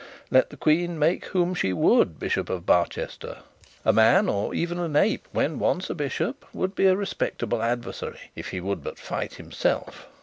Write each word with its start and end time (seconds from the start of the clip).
Let 0.31 0.49
the 0.49 0.57
Queen 0.57 0.97
make 0.97 1.25
whom 1.25 1.53
she 1.53 1.73
would 1.73 2.17
bishop 2.17 2.49
of 2.49 2.65
Barchester; 2.65 3.43
a 3.85 3.93
man, 3.93 4.27
or 4.29 4.55
even 4.55 4.79
an 4.79 4.95
ape, 4.95 5.27
when 5.31 5.59
once 5.59 5.91
a 5.91 5.93
bishop, 5.93 6.43
would 6.55 6.73
be 6.73 6.87
a 6.87 6.95
respectable 6.95 7.61
adversary, 7.61 8.31
if 8.35 8.47
he 8.47 8.59
would 8.59 8.83
but 8.83 8.97
fight, 8.97 9.35
himself. 9.35 10.07